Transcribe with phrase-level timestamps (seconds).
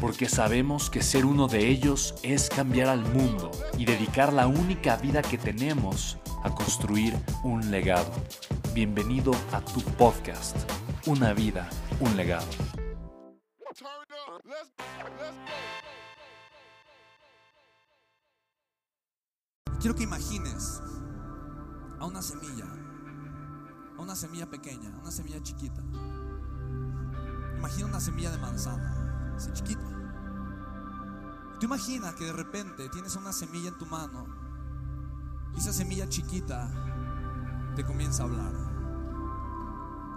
[0.00, 4.96] porque sabemos que ser uno de ellos es cambiar al mundo y dedicar la única
[4.96, 8.12] vida que tenemos a construir un legado.
[8.74, 10.56] Bienvenido a tu podcast,
[11.06, 11.68] Una vida,
[12.00, 12.46] un legado.
[19.80, 20.80] Quiero que imagines
[22.00, 22.66] a una semilla,
[23.96, 25.82] a una semilla pequeña, una semilla chiquita.
[27.56, 29.05] Imagina una semilla de manzana
[29.36, 29.84] así chiquita.
[31.58, 34.26] Tú imaginas que de repente tienes una semilla en tu mano
[35.54, 36.68] y esa semilla chiquita
[37.74, 38.52] te comienza a hablar.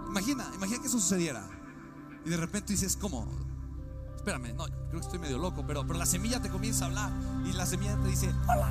[0.08, 1.42] Imagina, imagina que eso sucediera.
[2.24, 3.26] Y de repente dices, ¿cómo?
[4.16, 7.12] Espérame, no, creo que estoy medio loco, pero, pero la semilla te comienza a hablar
[7.46, 8.70] y la semilla te dice, hola.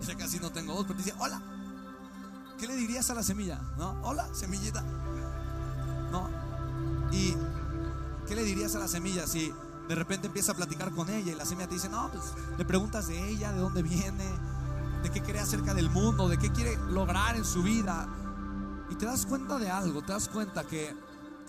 [0.00, 1.40] Ya casi no tengo voz, pero te dice, hola.
[2.58, 3.60] ¿Qué le dirías a la semilla?
[3.76, 4.00] ¿No?
[4.02, 4.82] Hola, semillita.
[6.10, 6.28] ¿No?
[7.12, 7.36] Y
[8.26, 9.52] ¿Qué le dirías a la semilla si
[9.88, 12.24] de repente empieza a platicar con ella y la semilla te dice, no, pues
[12.58, 14.24] le preguntas de ella, de dónde viene,
[15.02, 18.08] de qué cree acerca del mundo, de qué quiere lograr en su vida?
[18.90, 20.94] Y te das cuenta de algo, te das cuenta que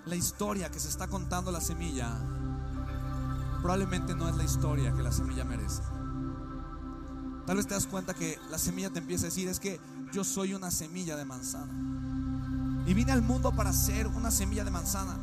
[0.06, 2.16] la historia que se está contando la semilla
[3.62, 5.82] probablemente no es la historia que la semilla merece.
[7.46, 9.80] Tal vez te das cuenta que la semilla te empieza a decir, es que
[10.12, 11.74] yo soy una semilla de manzana.
[12.86, 15.18] Y vine al mundo para ser una semilla de manzana.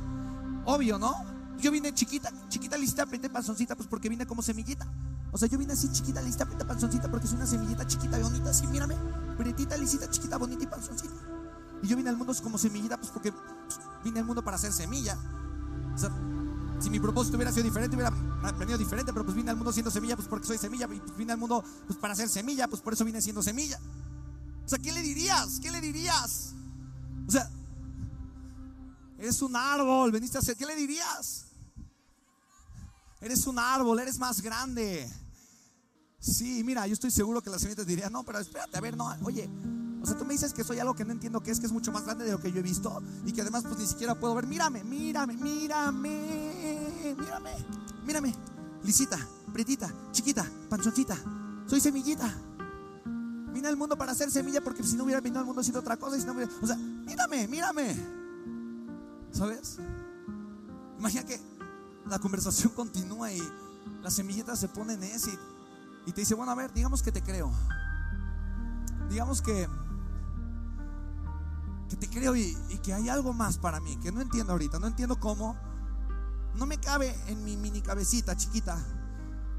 [0.64, 1.33] Obvio, ¿no?
[1.58, 4.86] Yo vine chiquita, chiquita, lista, aprieta panzoncita, pues porque vine como semillita.
[5.32, 8.50] O sea, yo vine así chiquita, lista, aprieta panzoncita, porque soy una semillita chiquita, bonita,
[8.50, 8.94] así, mírame.
[9.36, 11.14] Pretita, lisita, chiquita, bonita y panzoncita.
[11.82, 14.72] Y yo vine al mundo como semillita, pues porque pues, vine al mundo para ser
[14.72, 15.18] semilla.
[15.94, 16.10] O sea,
[16.80, 18.10] si mi propósito hubiera sido diferente, hubiera
[18.58, 20.86] venido diferente, pero pues vine al mundo siendo semilla, pues porque soy semilla.
[20.92, 23.78] Y pues vine al mundo pues para ser semilla, pues por eso vine siendo semilla.
[24.64, 25.60] O sea, ¿qué le dirías?
[25.60, 26.54] ¿Qué le dirías?
[27.26, 27.50] O sea,
[29.24, 30.54] Eres un árbol, veniste a ser.
[30.54, 31.46] ¿Qué le dirías?
[33.22, 35.10] Eres un árbol, eres más grande.
[36.20, 38.98] Sí, mira, yo estoy seguro que la semilla te diría, no, pero espérate, a ver,
[38.98, 39.48] no, oye,
[40.02, 41.72] o sea, tú me dices que soy algo que no entiendo que es, que es
[41.72, 44.14] mucho más grande de lo que yo he visto y que además pues ni siquiera
[44.14, 44.46] puedo ver.
[44.46, 47.50] Mírame, mírame, mírame, mírame,
[48.04, 48.34] mírame.
[48.82, 49.18] Lisita,
[49.54, 51.16] pretita, chiquita, panchoncita.
[51.66, 52.30] Soy semillita.
[53.54, 55.96] Vine al mundo para ser semilla porque si no hubiera venido al mundo haciendo otra
[55.96, 58.23] cosa, y si no hubiera, o sea, mírame, mírame.
[59.34, 59.78] ¿Sabes?
[60.98, 61.40] Imagina que
[62.06, 63.42] la conversación continúa y
[64.00, 65.36] la semillita se pone en ese
[66.06, 67.50] y, te dice, bueno, a ver, digamos que te creo.
[69.08, 69.68] Digamos que,
[71.88, 74.78] que te creo y, y que hay algo más para mí, que no entiendo ahorita,
[74.78, 75.56] no entiendo cómo.
[76.54, 78.78] No me cabe en mi mini cabecita chiquita.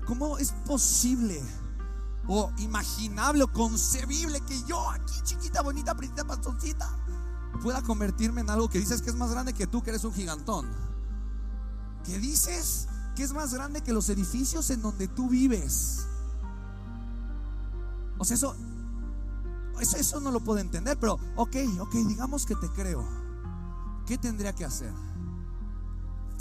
[0.06, 1.44] ¿Cómo es posible
[2.28, 6.90] o imaginable o concebible que yo aquí chiquita, bonita, princesa, pastoncita,
[7.66, 10.14] pueda convertirme en algo que dices que es más grande que tú, que eres un
[10.14, 10.68] gigantón.
[12.03, 16.06] Que dices que es más grande que los edificios en donde tú vives.
[18.20, 18.56] O sea, eso,
[19.80, 23.03] eso, eso no lo puedo entender, pero ok, ok, digamos que te creo.
[24.06, 24.94] ¿Qué tendría que hacer?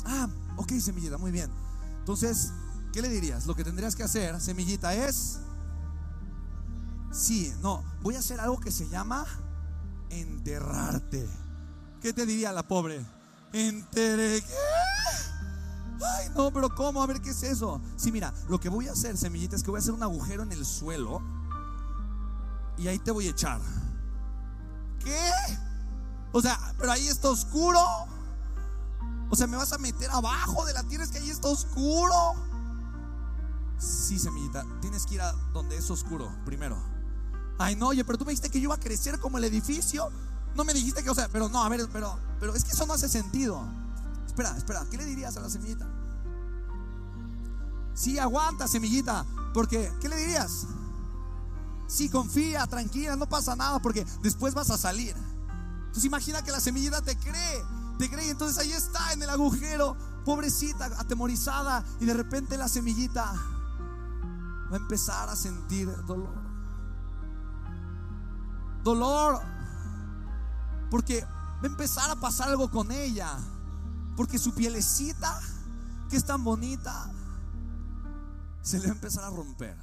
[0.05, 1.51] Ah, ok, semillita, muy bien.
[2.01, 2.53] Entonces,
[2.93, 3.47] ¿qué le dirías?
[3.47, 5.39] Lo que tendrías que hacer, semillita, es...
[7.11, 9.25] Sí, no, voy a hacer algo que se llama
[10.11, 11.29] enterrarte.
[12.01, 13.05] ¿Qué te diría la pobre?
[13.53, 14.43] Enteré.
[16.19, 17.03] Ay, no, pero ¿cómo?
[17.03, 17.81] A ver, ¿qué es eso?
[17.97, 20.43] Sí, mira, lo que voy a hacer, semillita, es que voy a hacer un agujero
[20.43, 21.23] en el suelo
[22.77, 23.61] y ahí te voy a echar.
[25.03, 25.31] ¿Qué?
[26.33, 27.81] O sea, pero ahí está oscuro.
[29.31, 32.35] O sea, me vas a meter abajo de la tierra, es que ahí está oscuro.
[33.79, 36.77] Sí, semillita, tienes que ir a donde es oscuro primero.
[37.59, 40.11] Ay, no, oye, pero tú me dijiste que yo iba a crecer como el edificio.
[40.55, 42.87] No me dijiste que, o sea, pero no, a ver, pero, pero es que eso
[42.87, 43.65] no hace sentido.
[44.27, 45.87] Espera, espera, ¿qué le dirías a la semillita?
[47.95, 50.67] Sí, aguanta, semillita, porque, ¿qué le dirías?
[51.87, 55.15] Sí, confía, tranquila, no pasa nada porque después vas a salir.
[55.87, 57.65] Entonces imagina que la semillita te cree,
[57.99, 62.69] te cree y entonces ahí está en el agujero, pobrecita, atemorizada y de repente la
[62.69, 63.33] semillita
[64.73, 66.44] va a empezar a sentir dolor.
[68.85, 69.41] Dolor
[70.91, 73.37] porque va a empezar a pasar algo con ella,
[74.17, 75.41] porque su pielecita,
[76.09, 77.11] que es tan bonita,
[78.63, 79.77] se le va a empezar a romper.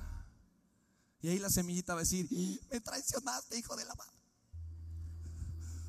[1.21, 2.29] Y ahí la semillita va a decir,
[2.71, 4.11] me traicionaste, hijo de la madre.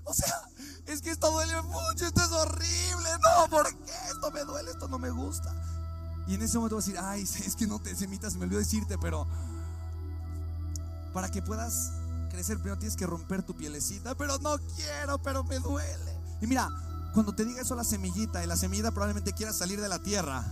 [0.04, 0.34] O sea,
[0.86, 3.10] es que esto duele mucho, esto es horrible.
[3.22, 3.92] No, ¿por qué?
[4.10, 5.54] Esto me duele, esto no me gusta.
[6.26, 8.58] Y en ese momento vas a decir, ay, es que no te semitas, me olvidó
[8.58, 9.26] decirte, pero
[11.12, 11.92] para que puedas
[12.32, 16.18] crecer primero tienes que romper tu pielecita, pero no quiero, pero me duele.
[16.40, 16.68] Y mira,
[17.14, 20.44] cuando te diga eso la semillita y la semillita probablemente quiera salir de la tierra,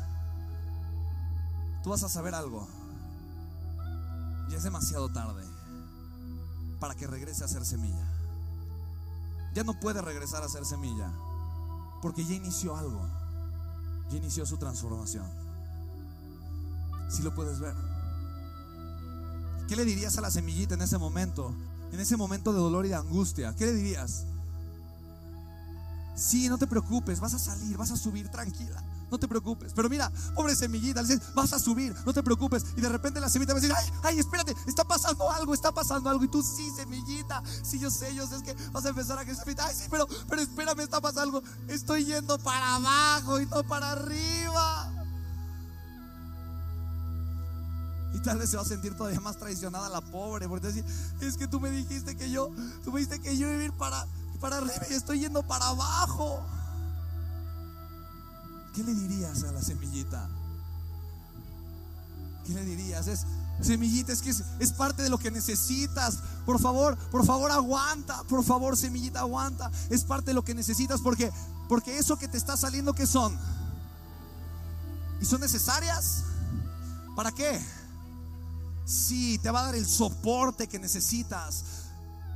[1.82, 2.68] tú vas a saber algo.
[4.48, 5.44] Ya es demasiado tarde
[6.78, 8.20] para que regrese a ser semilla
[9.54, 11.10] ya no puede regresar a ser semilla,
[12.02, 13.06] porque ya inició algo,
[14.10, 15.26] ya inició su transformación.
[17.08, 17.89] Si lo puedes ver.
[19.70, 21.54] ¿Qué le dirías a la semillita en ese momento?
[21.92, 23.54] En ese momento de dolor y de angustia.
[23.54, 24.24] ¿Qué le dirías?
[26.16, 29.72] Sí, no te preocupes, vas a salir, vas a subir tranquila no te preocupes.
[29.74, 32.64] Pero mira, pobre semillita, le dices, vas a subir, no te preocupes.
[32.76, 35.72] Y de repente la semillita va a decir, ay, ay, espérate, está pasando algo, está
[35.72, 36.24] pasando algo.
[36.24, 39.66] Y tú, sí, semillita, sí, yo sé, yo sé, que vas a empezar a semillita,
[39.66, 41.42] ay, sí, pero, pero espérame, está pasando algo.
[41.68, 44.79] Estoy yendo para abajo y no para arriba.
[48.24, 50.84] Tal vez se va a sentir todavía más traicionada la pobre, porque decir,
[51.20, 52.50] es que tú me dijiste que yo,
[52.84, 54.06] tú me dijiste que yo iba a ir para,
[54.40, 56.44] para arriba y estoy yendo para abajo.
[58.74, 60.28] ¿Qué le dirías a la semillita?
[62.46, 63.06] ¿Qué le dirías?
[63.06, 63.26] Es,
[63.60, 66.18] semillita, es que es, parte de lo que necesitas.
[66.46, 68.22] Por favor, por favor, aguanta.
[68.24, 69.70] Por favor, semillita, aguanta.
[69.88, 71.32] Es parte de lo que necesitas porque,
[71.68, 73.36] porque eso que te está saliendo, ¿qué son?
[75.20, 76.24] ¿Y son necesarias?
[77.16, 77.60] ¿Para qué?
[78.84, 81.64] Sí, te va a dar el soporte que necesitas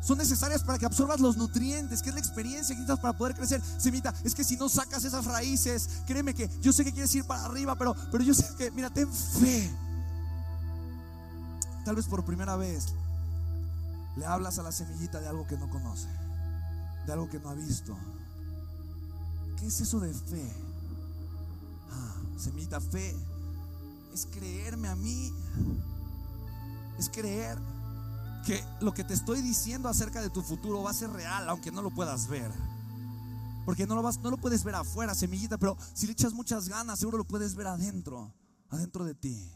[0.04, 3.34] son necesarias para que absorbas los nutrientes, que es la experiencia que necesitas para poder
[3.34, 3.62] crecer.
[3.78, 7.24] Semita, es que si no sacas esas raíces, créeme que yo sé que quieres ir
[7.24, 9.74] para arriba, pero, pero yo sé que, mira, ten fe.
[11.86, 12.88] Tal vez por primera vez
[14.16, 16.08] le hablas a la semillita de algo que no conoce,
[17.06, 17.96] de algo que no ha visto.
[19.58, 20.52] ¿Qué es eso de fe?
[21.90, 23.16] Ah, semillita, fe
[24.12, 25.32] es creerme a mí,
[26.98, 27.58] es creer
[28.44, 31.72] que lo que te estoy diciendo acerca de tu futuro va a ser real, aunque
[31.72, 32.50] no lo puedas ver.
[33.64, 36.68] Porque no lo, vas, no lo puedes ver afuera, semillita, pero si le echas muchas
[36.68, 38.32] ganas, seguro lo puedes ver adentro,
[38.68, 39.50] adentro de ti.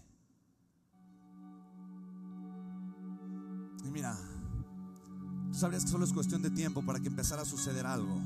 [3.84, 4.16] Y mira,
[5.52, 8.18] tú sabrías que solo es cuestión de tiempo para que empezara a suceder algo.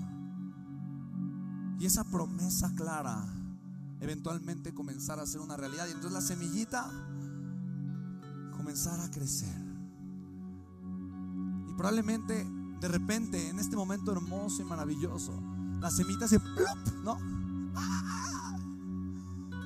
[1.80, 3.26] Y esa promesa clara
[4.00, 5.86] eventualmente comenzara a ser una realidad.
[5.88, 6.88] Y entonces la semillita
[8.62, 9.52] comenzara a crecer.
[11.68, 12.46] Y probablemente
[12.80, 15.32] de repente, en este momento hermoso y maravilloso,
[15.80, 16.40] la semita se
[17.02, 17.18] ¿no?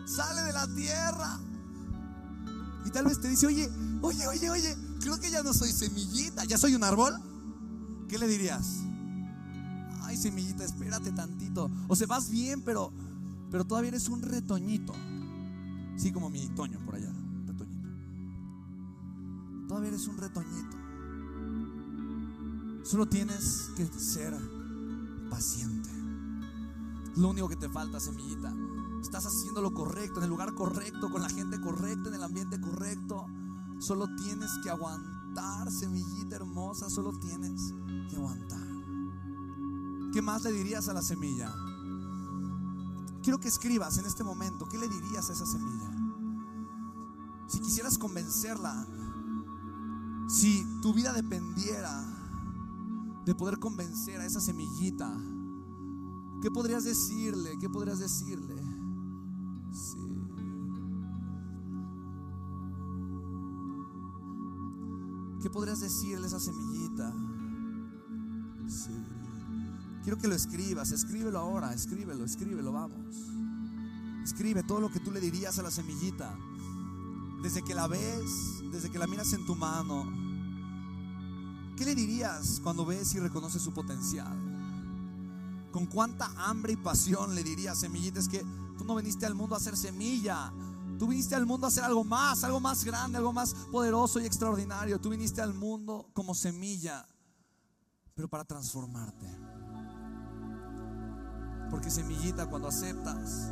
[0.07, 1.39] Sale de la tierra.
[2.87, 6.45] Y tal vez te dice, oye, oye, oye, oye, creo que ya no soy semillita,
[6.45, 7.15] ya soy un árbol.
[8.09, 8.79] ¿Qué le dirías?
[10.05, 11.71] Ay, semillita, espérate tantito.
[11.89, 12.93] O sea, vas bien, pero,
[13.51, 14.95] pero todavía eres un retoñito.
[15.97, 17.16] Sí, como mi Toño por allá.
[19.67, 20.77] Todavía eres un retoñito.
[22.85, 24.33] Solo tienes que ser
[25.29, 25.91] paciente.
[27.17, 28.55] Lo único que te falta, semillita.
[29.01, 32.61] Estás haciendo lo correcto, en el lugar correcto, con la gente correcta, en el ambiente
[32.61, 33.27] correcto.
[33.79, 36.89] Solo tienes que aguantar, semillita hermosa.
[36.89, 37.75] Solo tienes
[38.09, 38.67] que aguantar.
[40.13, 41.53] ¿Qué más le dirías a la semilla?
[43.23, 45.91] Quiero que escribas en este momento, ¿qué le dirías a esa semilla?
[47.49, 48.87] Si quisieras convencerla,
[50.37, 52.05] si tu vida dependiera
[53.25, 55.11] de poder convencer a esa semillita.
[56.43, 57.57] ¿Qué podrías decirle?
[57.59, 58.55] ¿Qué podrías decirle?
[59.73, 59.99] Sí.
[65.43, 67.15] ¿Qué podrías decirle a esa semillita?
[68.69, 68.95] Sí.
[70.03, 73.17] Quiero que lo escribas, escríbelo ahora, escríbelo, escríbelo, vamos.
[74.23, 76.37] Escribe todo lo que tú le dirías a la semillita.
[77.43, 80.26] Desde que la ves, desde que la miras en tu mano,
[81.77, 84.37] ¿Qué le dirías cuando ves y reconoces su potencial?
[85.73, 88.19] ¿Con cuánta hambre y pasión le dirías, semillita?
[88.19, 88.45] Es que
[88.79, 90.53] tú no viniste al mundo a ser semilla,
[90.99, 94.25] Tú viniste al mundo a hacer algo más, algo más grande, algo más poderoso y
[94.25, 94.99] extraordinario.
[94.99, 97.07] Tú viniste al mundo como semilla,
[98.15, 99.27] pero para transformarte.
[101.71, 103.51] Porque semillita, cuando aceptas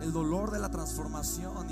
[0.00, 1.68] el dolor de la transformación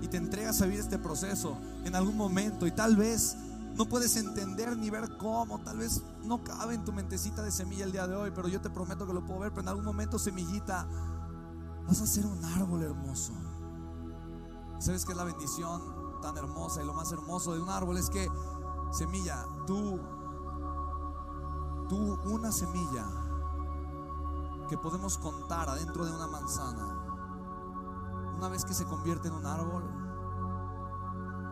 [0.00, 3.36] y, y te entregas a vivir este proceso en algún momento y tal vez
[3.76, 7.84] no puedes entender ni ver cómo, tal vez no cabe en tu mentecita de semilla
[7.84, 9.84] el día de hoy, pero yo te prometo que lo puedo ver, pero en algún
[9.84, 10.88] momento semillita
[11.86, 13.34] vas a ser un árbol hermoso.
[14.78, 15.82] ¿Sabes qué es la bendición
[16.22, 17.98] tan hermosa y lo más hermoso de un árbol?
[17.98, 18.30] Es que,
[18.92, 20.00] semilla, tú,
[21.88, 23.06] tú una semilla
[24.70, 27.02] que podemos contar adentro de una manzana,
[28.36, 30.05] una vez que se convierte en un árbol,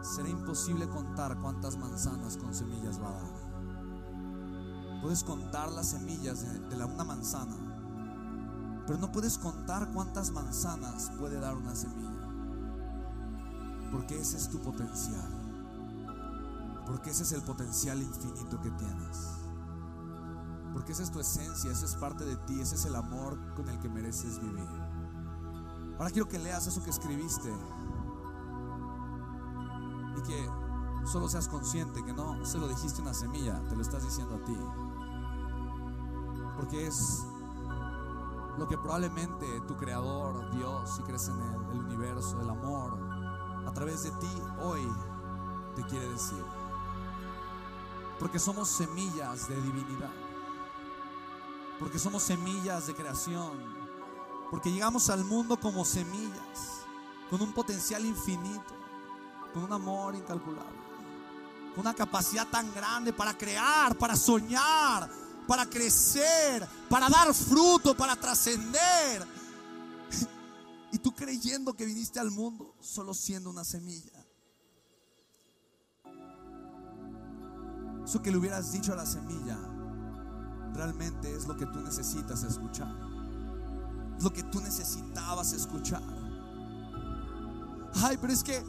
[0.05, 5.01] será imposible contar cuántas manzanas con semillas va a dar.
[5.03, 7.57] Puedes contar las semillas de, la, una manzana,
[8.87, 12.11] pero no puedes contar cuántas manzanas puede dar una semilla.
[13.91, 15.31] Porque ese es tu potencial.
[16.87, 19.31] Porque ese es el potencial infinito que tienes.
[20.73, 23.69] Porque esa es tu esencia, esa es parte de ti, ese es el amor con
[23.69, 24.69] el que mereces vivir.
[25.99, 27.51] Ahora quiero que leas eso que escribiste
[30.17, 30.51] y que
[31.05, 34.45] solo seas consciente que no se lo dijiste una semilla, te lo estás diciendo a
[34.45, 34.57] ti.
[36.57, 37.25] Porque es
[38.59, 42.99] lo que probablemente tu creador, Dios, si crees en él, el universo, el amor,
[43.67, 44.89] a través de ti hoy
[45.75, 46.45] te quiere decir.
[48.19, 50.13] Porque somos semillas de divinidad.
[51.81, 53.75] Porque somos semillas de creación.
[54.51, 56.87] Porque llegamos al mundo como semillas,
[57.29, 58.74] con un potencial infinito,
[59.55, 60.77] con un amor incalculable,
[61.75, 65.09] con una capacidad tan grande para crear, para soñar,
[65.47, 69.25] para crecer, para dar fruto, para trascender.
[70.93, 74.13] Y tú creyendo que viniste al mundo solo siendo una semilla.
[78.05, 79.59] Eso que le hubieras dicho a la semilla
[80.73, 82.95] realmente es lo que tú necesitas escuchar.
[84.17, 86.03] Es lo que tú necesitabas escuchar.
[87.97, 88.63] Ay, pero es que,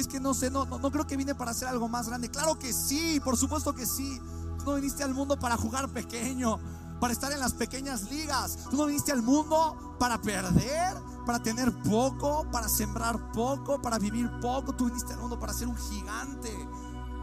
[0.00, 2.30] es que no sé, no, no, creo que vine para hacer algo más grande.
[2.30, 4.20] Claro que sí, por supuesto que sí.
[4.58, 6.58] Tú no viniste al mundo para jugar pequeño,
[7.00, 8.58] para estar en las pequeñas ligas.
[8.70, 14.30] Tú no viniste al mundo para perder, para tener poco, para sembrar poco, para vivir
[14.40, 14.74] poco.
[14.74, 16.52] Tú viniste al mundo para ser un gigante,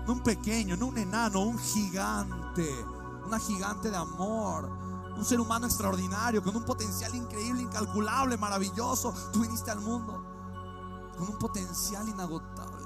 [0.06, 2.68] no un pequeño, no un enano, un gigante,
[3.26, 4.86] una gigante de amor.
[5.18, 9.14] Un ser humano extraordinario, con un potencial increíble, incalculable, maravilloso.
[9.32, 10.35] Tú viniste al mundo
[11.16, 12.86] con un potencial inagotable.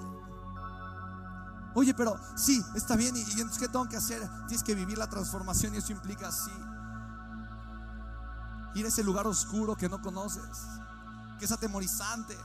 [1.75, 3.15] Oye, pero sí, está bien.
[3.15, 4.21] ¿Y, entonces qué tengo que hacer?
[4.47, 6.51] Tienes que vivir la transformación y eso implica así.
[8.75, 10.57] Ir a ese lugar oscuro que no conoces,
[11.37, 12.37] que es atemorizante,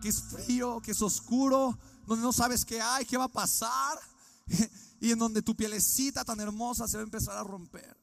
[0.00, 3.98] que es frío, que es oscuro, donde no sabes qué hay, qué va a pasar,
[5.00, 7.96] y en donde tu pielecita tan hermosa se va a empezar a romper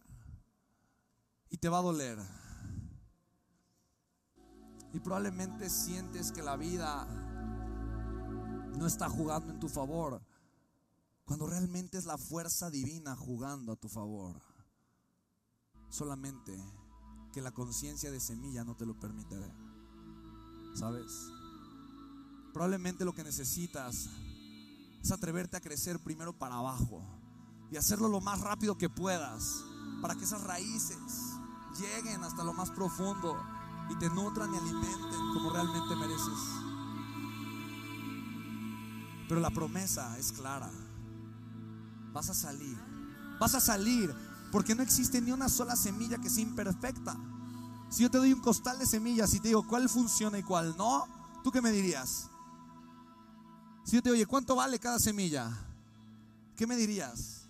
[1.49, 2.42] y te va a doler.
[4.93, 7.05] Y probablemente sientes que la vida
[8.77, 10.21] no está jugando en tu favor,
[11.25, 14.41] cuando realmente es la fuerza divina jugando a tu favor.
[15.89, 16.53] Solamente
[17.31, 19.35] que la conciencia de semilla no te lo permite.
[20.75, 21.11] ¿Sabes?
[22.53, 24.09] Probablemente lo que necesitas
[25.01, 27.03] es atreverte a crecer primero para abajo
[27.71, 29.63] y hacerlo lo más rápido que puedas
[30.01, 30.97] para que esas raíces
[31.79, 33.35] lleguen hasta lo más profundo
[33.89, 36.39] y te nutran y alimenten como realmente mereces.
[39.27, 40.69] Pero la promesa es clara.
[42.13, 42.77] Vas a salir.
[43.39, 44.13] Vas a salir
[44.51, 47.17] porque no existe ni una sola semilla que sea imperfecta.
[47.89, 50.75] Si yo te doy un costal de semillas y te digo cuál funciona y cuál
[50.77, 51.07] no,
[51.43, 52.29] ¿tú qué me dirías?
[53.83, 55.51] Si yo te digo, oye, ¿cuánto vale cada semilla?
[56.55, 57.42] ¿Qué me dirías?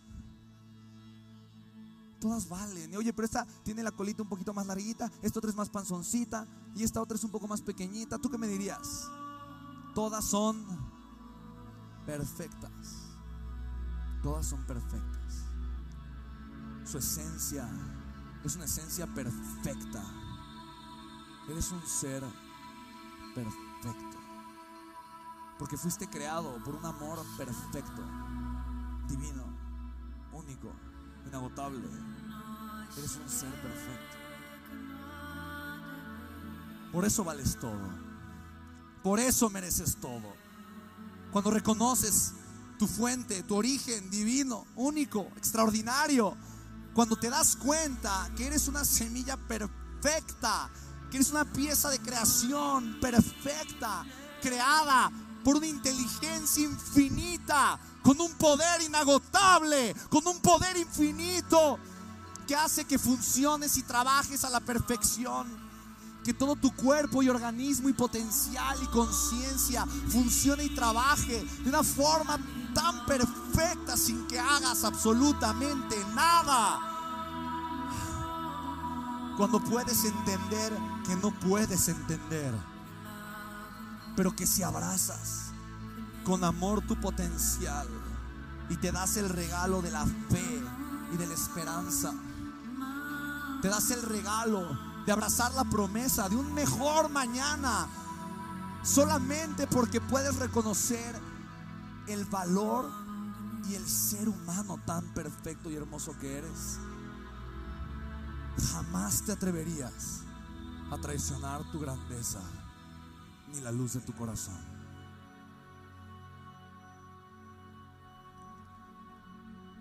[2.23, 2.93] Todas valen.
[2.93, 5.67] Y, Oye, pero esta tiene la colita un poquito más larguita, esta otra es más
[5.67, 8.17] panzoncita y esta otra es un poco más pequeñita.
[8.17, 9.09] ¿Tú qué me dirías?
[9.93, 10.65] Todas son
[12.05, 13.09] perfectas.
[14.21, 15.43] Todas son perfectas.
[16.85, 17.69] Su esencia
[18.45, 20.01] es una esencia perfecta.
[21.49, 22.23] Eres un ser
[23.35, 24.17] perfecto.
[25.59, 28.01] Porque fuiste creado por un amor perfecto,
[29.09, 29.43] divino,
[30.31, 30.71] único,
[31.27, 31.87] inagotable.
[32.97, 34.17] Eres un ser perfecto.
[36.91, 37.89] Por eso vales todo.
[39.01, 40.33] Por eso mereces todo.
[41.31, 42.33] Cuando reconoces
[42.77, 46.37] tu fuente, tu origen divino, único, extraordinario.
[46.93, 50.69] Cuando te das cuenta que eres una semilla perfecta,
[51.09, 54.05] que eres una pieza de creación perfecta,
[54.41, 55.11] creada
[55.43, 61.79] por una inteligencia infinita, con un poder inagotable, con un poder infinito
[62.45, 65.63] que hace que funciones y trabajes a la perfección.
[66.23, 71.83] Que todo tu cuerpo y organismo y potencial y conciencia funcione y trabaje de una
[71.83, 72.39] forma
[72.73, 76.79] tan perfecta sin que hagas absolutamente nada.
[79.37, 80.71] Cuando puedes entender
[81.05, 82.53] que no puedes entender,
[84.15, 85.52] pero que si abrazas
[86.23, 87.87] con amor tu potencial
[88.69, 90.61] y te das el regalo de la fe
[91.13, 92.13] y de la esperanza,
[93.61, 94.67] te das el regalo
[95.05, 97.87] de abrazar la promesa de un mejor mañana,
[98.83, 101.15] solamente porque puedes reconocer
[102.07, 102.89] el valor
[103.69, 106.79] y el ser humano tan perfecto y hermoso que eres.
[108.71, 110.21] Jamás te atreverías
[110.91, 112.39] a traicionar tu grandeza
[113.53, 114.72] ni la luz de tu corazón.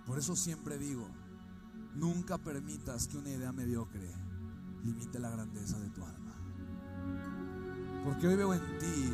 [0.07, 1.09] Por eso siempre digo,
[1.95, 4.11] Nunca permitas que una idea mediocre
[4.83, 6.33] limite la grandeza de tu alma.
[8.03, 9.13] Porque hoy veo en ti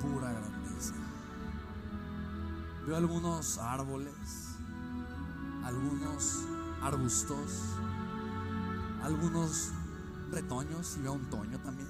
[0.00, 0.94] pura grandeza.
[2.84, 4.56] Veo algunos árboles,
[5.62, 6.44] algunos
[6.82, 7.60] arbustos,
[9.02, 9.70] algunos
[10.32, 11.88] retoños y veo un toño también.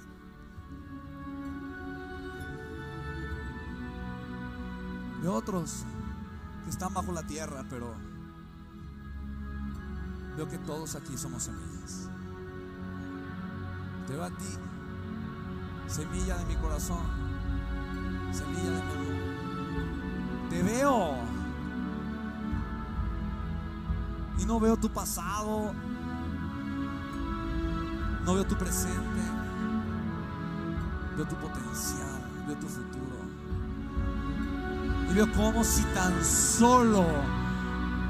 [5.22, 5.86] Veo otros
[6.64, 7.94] que están bajo la tierra, pero
[10.36, 12.08] veo que todos aquí somos semillas.
[14.06, 14.58] Te veo a ti,
[15.86, 17.04] semilla de mi corazón,
[18.32, 20.50] semilla de mi amor.
[20.50, 21.14] Te veo.
[24.38, 25.72] Y no veo tu pasado,
[28.24, 29.20] no veo tu presente,
[31.16, 33.33] veo tu potencial, veo tu futuro.
[35.14, 37.06] Como si tan solo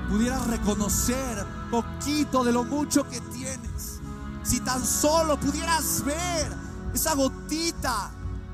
[0.09, 4.01] pudieras reconocer poquito de lo mucho que tienes.
[4.43, 6.51] Si tan solo pudieras ver
[6.95, 8.11] esa gotita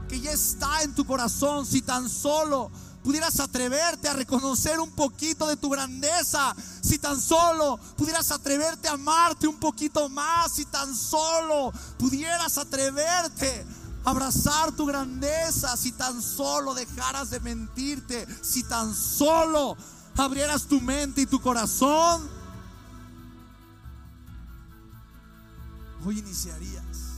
[0.09, 2.73] que ya está en tu corazón, si tan solo
[3.05, 8.95] pudieras atreverte a reconocer un poquito de tu grandeza, si tan solo pudieras atreverte a
[8.95, 13.65] amarte un poquito más, si tan solo pudieras atreverte
[14.05, 19.77] abrazar tu grandeza, si tan solo dejaras de mentirte, si tan solo
[20.17, 22.29] abrieras tu mente y tu corazón,
[26.05, 27.11] hoy iniciarías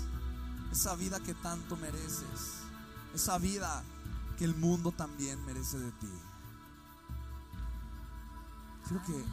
[0.73, 2.63] esa vida que tanto mereces,
[3.15, 3.83] esa vida
[4.39, 6.13] que el mundo también merece de ti.
[8.89, 9.25] Quiero que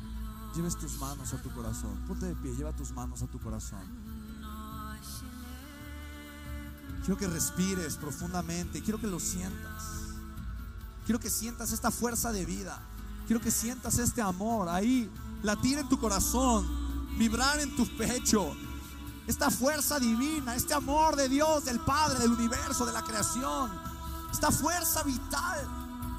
[0.56, 1.98] lleves tus manos a tu corazón.
[2.08, 4.09] Ponte de pie, lleva tus manos a tu corazón.
[7.00, 9.84] Quiero que respires profundamente, quiero que lo sientas.
[11.06, 12.80] Quiero que sientas esta fuerza de vida.
[13.26, 15.10] Quiero que sientas este amor ahí,
[15.44, 16.68] latir en tu corazón,
[17.18, 18.56] vibrar en tu pecho.
[19.28, 23.72] Esta fuerza divina, este amor de Dios, del Padre, del universo, de la creación.
[24.32, 25.68] Esta fuerza vital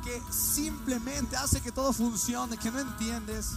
[0.05, 3.53] que simplemente hace que todo funcione, que no entiendes,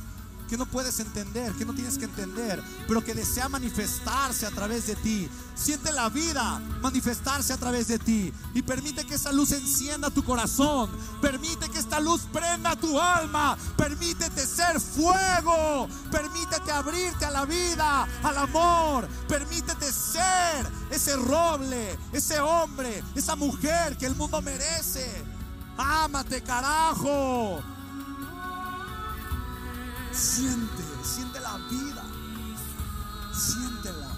[0.50, 4.88] que no puedes entender, que no tienes que entender, pero que desea manifestarse a través
[4.88, 5.30] de ti.
[5.56, 10.24] Siente la vida manifestarse a través de ti y permite que esa luz encienda tu
[10.24, 10.90] corazón,
[11.22, 18.08] permite que esta luz prenda tu alma, permítete ser fuego, permítete abrirte a la vida,
[18.24, 25.24] al amor, permítete ser ese roble, ese hombre, esa mujer que el mundo merece.
[25.78, 27.73] Ámate, carajo.
[30.14, 32.04] Siente, siente la vida.
[33.34, 34.10] Siéntela.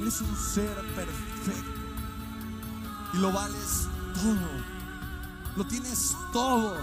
[0.00, 1.80] Eres un ser perfecto.
[3.14, 4.50] Y lo vales todo.
[5.56, 6.76] Lo tienes todo.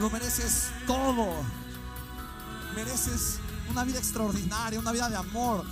[0.00, 1.42] Lo mereces todo.
[2.74, 5.64] Mereces una vida extraordinaria, una vida de amor,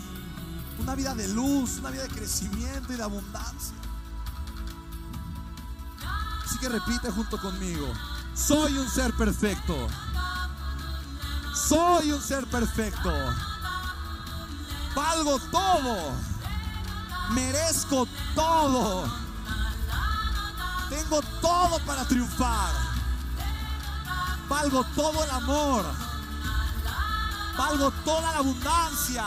[0.79, 3.77] una vida de luz, una vida de crecimiento y de abundancia.
[6.45, 7.87] Así que repite junto conmigo.
[8.35, 9.89] Soy un ser perfecto.
[11.69, 13.11] Soy un ser perfecto.
[14.95, 16.13] Valgo todo.
[17.31, 19.11] Merezco todo.
[20.89, 22.73] Tengo todo para triunfar.
[24.49, 25.85] Valgo todo el amor.
[27.59, 29.25] Valgo toda la abundancia.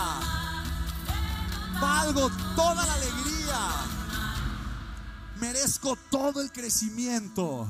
[1.81, 3.69] Valgo toda la alegría.
[5.41, 7.67] Merezco todo el crecimiento.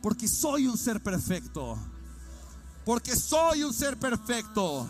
[0.00, 1.76] Porque soy un ser perfecto.
[2.86, 4.88] Porque soy un ser perfecto.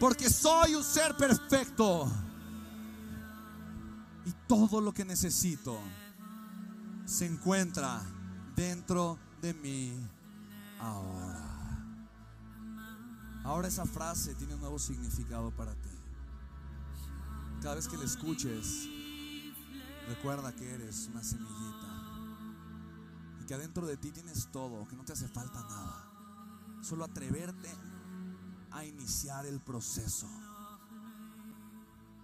[0.00, 2.10] Porque soy un ser perfecto.
[4.24, 5.78] Y todo lo que necesito
[7.04, 8.00] se encuentra
[8.56, 9.92] dentro de mí
[10.78, 11.50] ahora.
[13.44, 15.90] Ahora esa frase tiene un nuevo significado para ti.
[17.60, 18.88] Cada vez que la escuches,
[20.08, 21.88] recuerda que eres una semillita
[23.42, 26.09] y que adentro de ti tienes todo, que no te hace falta nada.
[26.80, 27.70] Solo atreverte
[28.70, 30.26] a iniciar el proceso.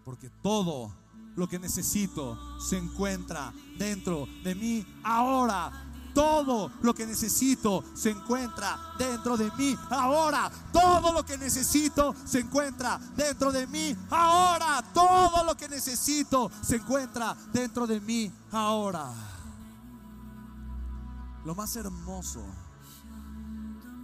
[0.04, 0.92] Porque todo
[1.36, 5.70] lo que necesito se encuentra dentro de mí ahora.
[6.14, 10.50] Todo lo que necesito se encuentra dentro de mí ahora.
[10.72, 14.82] Todo lo que necesito se encuentra dentro de mí ahora.
[14.94, 19.12] Todo lo que necesito se encuentra dentro de mí ahora.
[21.44, 22.65] Lo más hermoso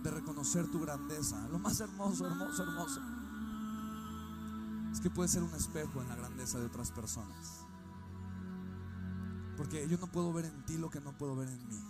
[0.02, 3.00] de reconocer tu grandeza, lo más hermoso, hermoso, hermoso,
[4.92, 7.64] es que puedes ser un espejo en la grandeza de otras personas.
[9.56, 11.80] Porque yo no puedo ver en ti lo que no puedo ver en mí.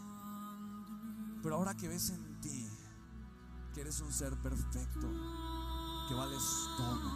[1.43, 2.69] Pero ahora que ves en ti
[3.75, 5.09] que eres un ser perfecto,
[6.09, 6.43] que vales
[6.77, 7.11] todo,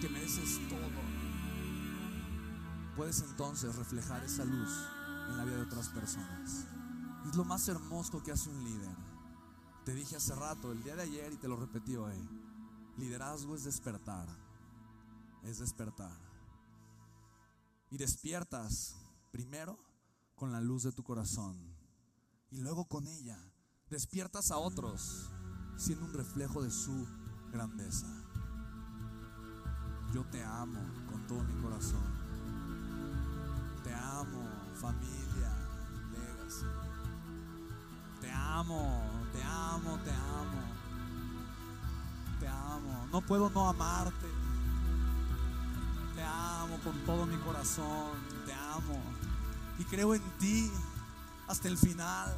[0.00, 0.88] que mereces todo,
[2.96, 4.70] puedes entonces reflejar esa luz
[5.28, 6.66] en la vida de otras personas.
[7.28, 9.09] Es lo más hermoso que hace un líder.
[9.90, 12.14] Te dije hace rato, el día de ayer, y te lo repetí hoy,
[12.96, 14.28] liderazgo es despertar,
[15.42, 16.16] es despertar.
[17.90, 18.94] Y despiertas
[19.32, 19.76] primero
[20.36, 21.58] con la luz de tu corazón
[22.52, 23.36] y luego con ella
[23.88, 25.28] despiertas a otros
[25.76, 27.08] siendo un reflejo de su
[27.50, 28.06] grandeza.
[30.14, 30.78] Yo te amo
[31.10, 32.14] con todo mi corazón.
[33.82, 35.52] Te amo, familia,
[36.12, 36.79] Legacy.
[38.70, 39.02] Amo,
[39.32, 40.62] te amo, te amo.
[42.38, 43.08] Te amo.
[43.10, 44.28] No puedo no amarte.
[46.14, 48.12] Te amo con todo mi corazón.
[48.46, 49.02] Te amo.
[49.78, 50.70] Y creo en ti
[51.48, 52.36] hasta el final.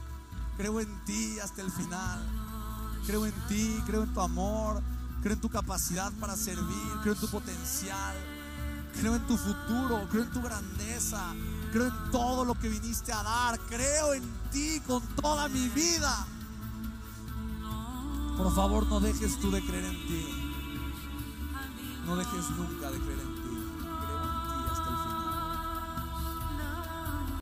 [0.56, 2.22] Creo en ti hasta el final.
[3.06, 4.80] Creo en ti, creo en tu amor,
[5.22, 8.14] creo en tu capacidad para servir, creo en tu potencial,
[8.94, 11.34] creo en tu futuro, creo en tu grandeza,
[11.72, 16.26] creo en todo lo que viniste a dar, creo en ti con toda mi vida.
[18.36, 20.26] Por favor, no dejes tú de creer en ti.
[22.06, 23.41] No dejes nunca de creer en ti.